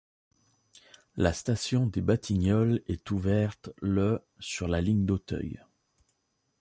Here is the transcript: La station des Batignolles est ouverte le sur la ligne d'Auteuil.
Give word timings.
La 1.15 1.31
station 1.31 1.85
des 1.85 2.01
Batignolles 2.01 2.81
est 2.87 3.11
ouverte 3.11 3.69
le 3.83 4.23
sur 4.39 4.67
la 4.67 4.81
ligne 4.81 5.05
d'Auteuil. 5.05 5.63